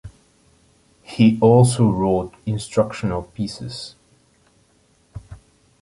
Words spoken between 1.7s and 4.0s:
wrote instructional pieces.